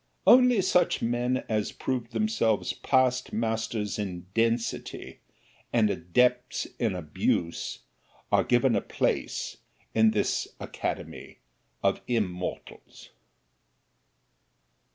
[0.25, 5.19] Only such men as proved themselves past masters in density
[5.71, 7.81] and adepts in abuse
[8.31, 9.57] are given a place
[9.93, 11.37] in this Academy
[11.83, 13.09] of Immortals.